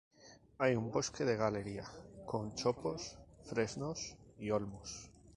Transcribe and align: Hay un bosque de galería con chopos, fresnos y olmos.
Hay 0.57 0.73
un 0.75 0.89
bosque 0.89 1.25
de 1.25 1.35
galería 1.37 1.83
con 2.25 2.55
chopos, 2.55 3.19
fresnos 3.43 4.17
y 4.39 4.49
olmos. 4.49 5.11